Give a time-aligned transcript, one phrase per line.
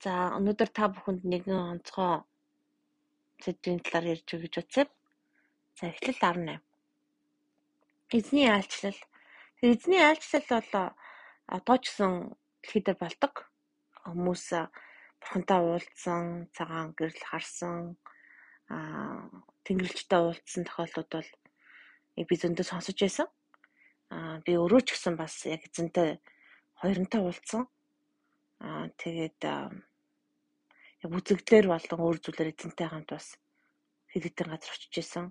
[0.00, 2.24] За өнөөдөр та бүхэнд нэгэн онцгой
[3.44, 4.88] сэдвийн талаар ярьж өгч үзье.
[5.76, 6.64] За эхлэл 18.
[8.16, 8.96] Эзний айлчлал.
[9.60, 10.96] Эзний айлчлал бол
[11.52, 12.32] одоо ч гэсэн
[12.64, 13.34] дэлхийд болдог.
[14.08, 14.44] Хүмүүс
[15.20, 18.00] бурхантай уулзсан, цагаан гэрэл харсан,
[18.72, 19.28] аа
[19.68, 21.30] тэнгэрлэгчтэй уулзсан тохиолдлууд бол
[22.16, 23.28] би зөндөө сонсож байсан.
[24.08, 26.24] Аа би өөрөө ч гэсэн бас яг эзэнтэй
[26.80, 27.68] хоёронтой уулзсан.
[28.64, 29.40] Аа тэгээд
[31.04, 33.26] яг үзэгдлэр болон өөр зүйлээр эзэнтэй хамт бас
[34.12, 35.26] хэд хэдэн газар очиж исэн.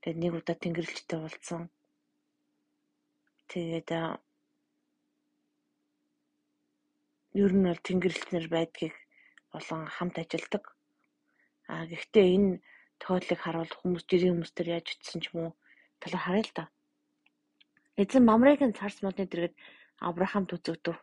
[0.00, 1.62] Тэгээд нэг удаа тэнгэрлэгчтэй уулзсан.
[3.50, 3.88] Тэгээд
[7.42, 8.94] ер нь бол тэнгэрлэгчнэр байдгийг
[9.52, 10.64] болон хамт ажилдаг.
[11.66, 12.60] А гэхдээ энэ
[13.00, 15.50] тохиолдлыг харуул хүмүүс жирийн хүмүүс төр яаж утсан ч юм уу
[15.98, 16.64] талаар харъя л да.
[17.96, 19.54] Эзэн Мамрын царс модны дэргэд
[19.98, 20.96] Авраамд үзэгдэв.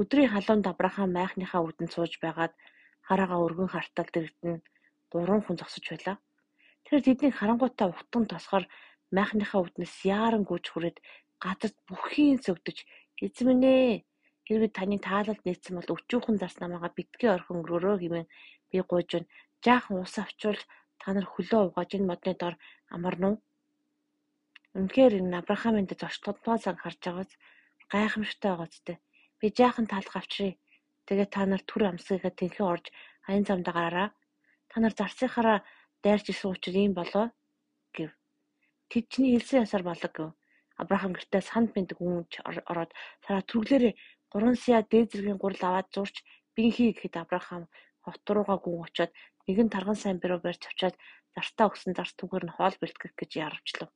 [0.00, 2.52] Өдрийн халуунд Абрахам майхныхаа үдэнд сууж байгаад
[3.06, 4.54] хараагаа өргөн хартал дэрэгдэн
[5.12, 6.16] гурван хүн зогсож байлаа.
[6.82, 8.64] Тэгэхээр тэднийг харангуйтаа утган тосгоор
[9.16, 10.98] майхныхаа үднэс яаран гүйж хүрээд
[11.44, 12.78] газарт бүхийн сөгдөж
[13.22, 14.02] ээ
[14.46, 18.28] хэрвээ таны таалалд нийцсэн бол өчүүхэн зарс намаагаа битгий орхин өрөөрөө хэмээн
[18.70, 19.32] би гуйж байна.
[19.64, 20.60] Жаахан ус авчвал
[21.00, 22.54] та нар хөлөө угааж энэ модны дор
[22.94, 23.36] амарна уу?
[24.76, 27.32] Үнэхээр энэ Авраамын дэд зочдтойгоо цаг харж байгаас
[27.92, 29.00] гайхамшигтай байгаа зү.
[29.44, 30.56] Би жаахан таалга авчиръя.
[31.04, 32.88] Тэгээд та нар түр амсгийгээ тэнхэн орж
[33.28, 34.08] аян замдаа гараараа.
[34.72, 35.60] Та нар зарсынхаараа
[36.00, 37.28] дайрч исэн учраас ийм болоо
[37.92, 38.08] гэв.
[38.88, 40.32] Тэд чиний хэлсэн ясаар болог гэв.
[40.80, 42.24] Абрахам гэртээ санд бэндэг хүн
[42.72, 43.92] ороод сараа түрглээрээ
[44.32, 46.24] 3 сая дээд зэргийн гурал аваад зурч
[46.56, 47.68] бинхий гэхэд Абрахам
[48.00, 49.12] хот руугаа гүн очоод
[49.44, 50.96] нэгэн тарган сайн бэрөө барьж авчаад
[51.36, 53.92] зартаа өгсөн зарц түгээр нь хоол бэлтгэх гэж яарвчлав.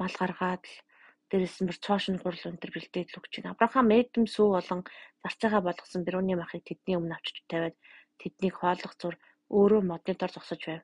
[0.00, 0.74] Мал гаргаад л
[1.30, 3.54] Дээрээс нь цоошин гурал өнтер бэлдээд л өгч байна.
[3.54, 4.80] Авраам Эдем сүү болон
[5.22, 7.76] зарцаагаа болгосон Бэрүүний махыг тэдний өмнө авчиж тавиад
[8.18, 9.14] тэднийг хооллох зур
[9.54, 10.82] өөрөө модны дор зогсож байв.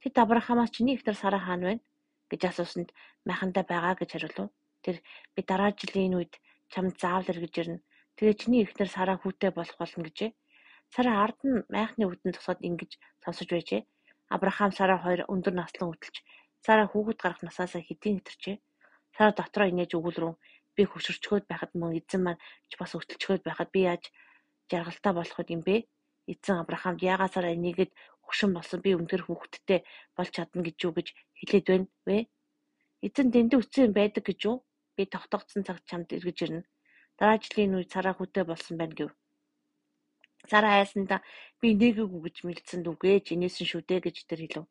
[0.00, 1.84] Тэд Авраамаас чиний ихнэр Сара хаан байна
[2.30, 2.88] гэж асуусанд
[3.28, 4.48] майхандаа байгаа гэж хариулв.
[4.84, 4.96] Тэр
[5.34, 6.34] би дараа жилийн үед
[6.72, 7.84] чамд заавал эргэж ирнэ.
[8.16, 10.30] Тэгээ чиний ихнэр Сара хүүтэй болох болно гэжээ.
[10.94, 12.90] Сара ард нь майхны үдэн тусаад ингэж
[13.22, 13.82] сонсож байжээ.
[14.34, 16.16] Авраам Сара хоёр өндөр наслан хөтөлж
[16.64, 18.56] Сара хүүхэд гарах насаасаа хэдийн хэтэрчээ.
[19.16, 20.36] Сара дотроо инээж өгүүлрүүн
[20.76, 24.04] би хөшөрчгөөд байхад мөн эзэн маань ч бас өтөлчгөөд байхад би яаж
[24.70, 25.76] жаргалтай болох юм бэ?
[26.32, 27.92] Эзэн Авраамд яагаасаар энийгэд
[28.26, 29.80] хөшин болсон би өнтер хүүхэдтэй
[30.16, 32.18] болж чадна гэж юу гэж хэлээд байна вэ?
[33.06, 34.56] Эзэн дэндүү үтсэн байдаг гэж юу?
[34.96, 36.68] Би тогтоогдсон цагт чамд эргэж ирнэ.
[37.18, 39.10] Дараа жилийн үед цараа хүүтэй болсон байна гэв.
[40.50, 41.16] Сара айсанда
[41.60, 44.66] би нээгээгүй гэж мэлцэн дүгээж инээсэн шүү дээ гэж тэр хэлв.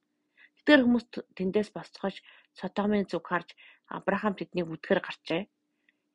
[0.66, 1.06] Тэдгээр хүмүүс
[1.38, 2.26] тэндээс босцохож
[2.58, 3.54] Содомын зүг харж
[3.86, 5.46] Авраам тэднийг үдэхээр гарчээ.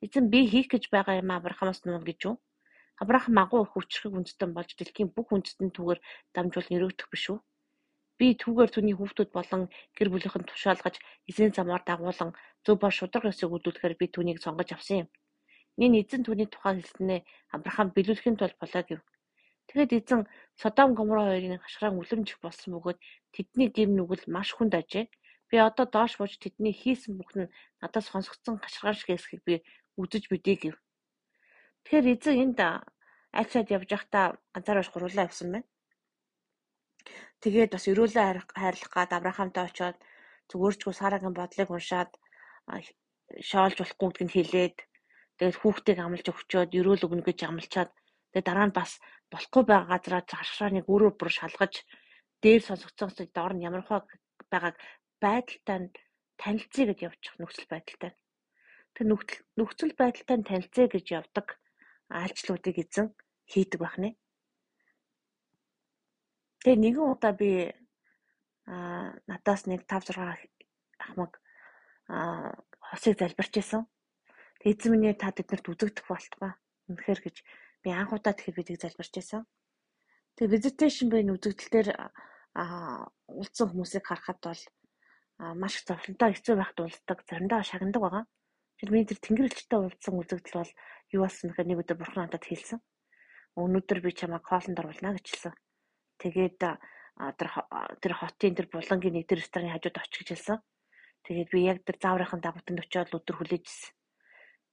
[0.03, 2.37] Эзэн би хийх гэж байгаа юм Авраамаас нуун гэж юу?
[2.99, 6.03] Авраам агуу их хүчрхэг үндэстэн болж дэлхийн бүх үндэстэн түгээр
[6.35, 7.39] дамжуул нэрөгдөх биш үү?
[8.19, 9.63] Би түүгээр түүний хүүхдүүд болон
[9.95, 10.99] гэр бүлийнхэн тушаалгаж
[11.31, 12.35] эзэн замаар дагуулan
[12.67, 15.09] зөв ба шудраг ёсыг үдүүлэхээр би түүнийг сонгож авсан юм.
[15.79, 17.21] Энэ эзэн түүний тухай хэлснээ
[17.55, 19.01] Авраам биелүүлэхийн тулд болоо гэв.
[19.71, 20.23] Тэгэд эзэн
[20.59, 22.99] Содом Гомора хоёрын хашгираа үлэмжих болсон бөгөөд
[23.31, 25.07] тэдний гим нүгэл маш хүнд ажээ.
[25.47, 27.47] Би одоо доош бууж тэдний хийсэн бүх нь
[27.79, 29.55] надаас сонсгдсон хашгиргаан шиг эсхийг би
[29.95, 30.77] үзэж мэдээ гэв.
[31.87, 32.59] Тэгэхээр эзэн энд
[33.39, 35.69] альчаад явж байхдаа ганцаараа гурлаа явсан байна.
[37.43, 38.25] Тэгээд бас өрөөлөө
[38.59, 39.99] хайрлах гад Авраамтай очиод
[40.51, 42.11] зүгөөрчгүй Сарагийн бодлыг уншаад
[43.51, 44.77] шоолж болохгүй гэдгийг хэлээд
[45.39, 47.91] тэгээд хүүхдийг амлаж өгчөөд өрөөл өгнө гэж амлчаад
[48.31, 48.93] тэгээд дараа нь бас
[49.33, 51.75] болохгүй байгаа газараа хашгирааныг өөрөө бүр шалгаж
[52.43, 54.01] дээр сонсогдсон доор нь ямар хаа
[54.53, 54.77] байгааг
[55.23, 55.93] байдалтай нь
[56.41, 58.13] танилцъя гэж явчих нөхцөл байдалтай.
[58.95, 59.07] Тэр
[59.59, 61.47] нөхцөл байдалтай нь танилцъя гэж явдаг
[62.09, 63.07] айлчлуудыг эзэн
[63.53, 64.11] хийдэг байх нэ.
[66.65, 67.51] Тэгээ нэгэн удаа би
[68.71, 70.49] а надаас нэг 5 6
[71.05, 71.33] ахмаг
[72.09, 72.55] а
[72.89, 73.85] хосыг залбирч исэн.
[74.61, 76.53] Тэгээ эзэн минь та тэднэрт үзэгдэх болтугай.
[76.89, 77.37] Үнэхээр гэж
[77.83, 79.45] би анх удаа тэгэхэд бидийг залбирч исэн.
[80.37, 81.89] Тэгээ visitation буйн үзэгдэл дээр
[82.55, 84.63] а уулзсан хүмүүсийг харахад бол
[85.57, 88.25] маш их зовлонтой хэцүү байхад уулздаг, заримдаа шагнадаг байгаа.
[88.81, 90.73] Тэгэхээр миний тэр тэнгэрлэгчтэй уулзсан үзэгдэл бол
[91.15, 92.79] юу болсон гэхээр нэг өдөр бурхан надад хэлсэн.
[93.57, 95.55] Өнөөдөр би чамайг хоолнд оруулна гэж хэлсэн.
[96.21, 97.49] Тэгээд тэр
[98.01, 100.59] тэр хотын тэр булангийн нэг тэр рестораны хажууд очих гэж хэлсэн.
[101.25, 103.93] Тэгээд би яг тэр зааврынхан дагвтанд очиод өдөр хүлээжсэн.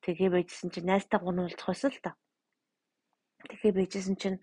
[0.03, 2.15] Тэгээ байжсэн чинь найзтай гунуулах байсан л та.
[3.45, 4.37] Тэгээ байжсэн чинь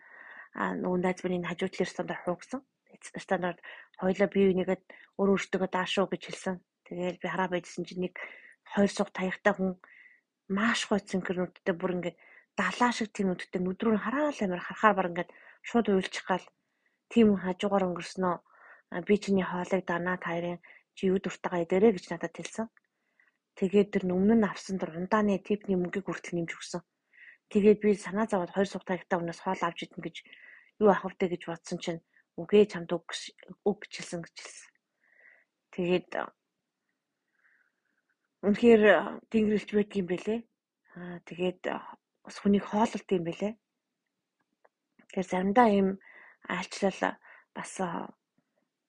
[0.55, 2.61] нөгөө найз минь хажуу талын ресторанд хуугсан
[3.03, 3.61] стандарт
[4.01, 4.79] хоёлаа бие бинийгээ
[5.19, 6.57] өөр өөртөө даашуу гэж хэлсэн.
[6.87, 8.15] Тэгээд би хараа байжсэн чинь нэг
[8.73, 9.71] хоёр суг таягтай хүн
[10.49, 12.17] маш гой цэнхэрнүүдтэй бүр ингээд
[12.57, 15.31] далаа шиг тийм нүдтэй нүдрүүн хараал амир харахаар баг ингээд
[15.69, 16.47] шууд уйлчих гал
[17.13, 18.35] тийм хажуугаар өнгөрснөө
[19.07, 20.61] би чиний хоолыг данаа таарийн
[20.97, 22.67] чи юу дуртайгаа идэрэ гэж надад хэлсэн.
[23.59, 26.83] Тэгээд тэр өмнө нь авсан тэр ундааны типний мөнгийг хүртэл нэмж өгсөн.
[27.53, 30.17] Тэгээд би санаа зовоод хоёр сухтаа ихтэй өнөөс хоол авч идэн гэж
[30.81, 32.01] юу авах вэ гэж бодсон чинь
[32.41, 33.07] үгээ чамд үг
[33.69, 34.71] үг гэлсэн гэж хэлсэн.
[35.75, 36.11] Тэгээд
[38.43, 38.83] үнэхээр
[39.31, 40.41] тэнгэрэлж байдаг юм бэлээ.
[40.99, 41.63] Аа тэгээд
[42.25, 43.53] бас хүнийг хоололт юм бэлээ.
[45.15, 45.89] Тэгэхээр заримдаа ийм
[46.51, 47.19] айлчлал
[47.55, 47.73] бас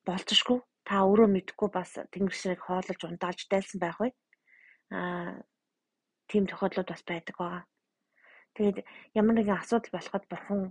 [0.05, 0.59] болцшгүй.
[0.85, 4.09] Та өөрөө мэдхгүй бас тэнгэр шиг хоололж ундаалж дайлсан байх вэ?
[4.89, 5.41] Аа
[6.29, 7.63] тийм тохиолдлууд бас байдаг байгаа.
[8.55, 8.77] Тэгээд
[9.19, 10.61] ямар нэгэн асуудал болоход бурхан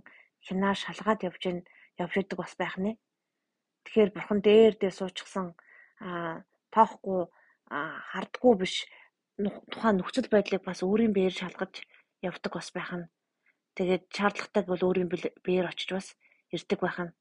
[0.45, 1.59] хинаа шалгаад явж ийн
[2.03, 2.97] явж идэг бас байх нэ.
[3.85, 5.47] Тэгэхээр бурхан дээр дээр суучихсан
[6.01, 6.43] аа
[6.73, 7.21] тоохгүй
[7.69, 8.75] хардггүй биш
[9.71, 11.73] тухайн нөхцөл байдлыг бас өөрийн биеэр шалгаж
[12.29, 13.09] явдаг бас байх нь.
[13.77, 15.09] Тэгээд шаардлагатай бол өөрийн
[15.45, 16.07] биеэр очиж бас
[16.55, 17.15] ирдэг байх нь.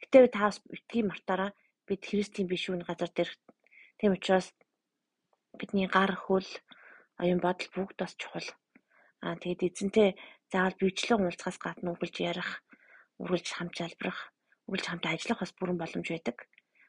[0.00, 1.50] Гэтэ та бас битгий мартаараа
[1.86, 3.30] бид Христийн биш үн газар дээр
[3.98, 4.48] тийм учраас
[5.58, 6.48] бидний гар хөл
[7.20, 8.48] оюун бодол бүгд бас чухал.
[9.24, 10.08] Аа тэгээд эзэнтэй
[10.50, 12.50] заавал бичлэн уулзахаас гадна үргэлж ярих,
[13.20, 14.20] үргэлж хамт залбирах,
[14.66, 16.36] үргэлж хамт ажиллах бас бүрэн боломж байдаг.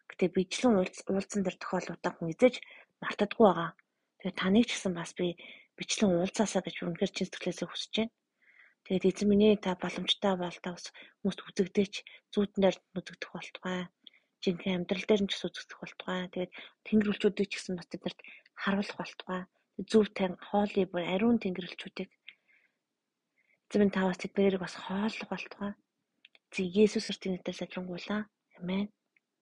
[0.10, 2.56] Гэтэ бичлэн уулзсан дэр тохиолдлуудаа хүн эзэж
[3.04, 3.72] мартадаггүй байгаа.
[4.20, 5.28] Тэгээд таныг ч гэсэн бас би
[5.78, 8.14] бичлэн уулзаасаа гэж үнэхээр чин сэтгэлээсээ хүсэж байна.
[8.86, 10.86] Тэгээд эзэн минь ээ та боломжтой бол та бас
[11.22, 11.94] хүмүүст үзэгдээч
[12.34, 13.80] зүүднээр үзэгдэх болтугай.
[14.44, 16.22] Жинхэнэ амьдрал дээр нь ч үзэгдэх болтугай.
[16.34, 16.52] Тэгээд
[16.86, 18.20] тэнгэрлэгчүүдийг ч гэсэн бас тэднэрт
[18.62, 19.42] харуулах болтугай.
[19.90, 22.10] Зөв тань хоолой бүр ариун тэнгэрлэгчүүдийг
[23.72, 25.72] эзэн минь та бас тэднийг бас хооллох болтугай.
[26.52, 28.28] Зэ Есүс Христосийн нэрээр залбирanгуйлаа.
[28.60, 28.92] Амен.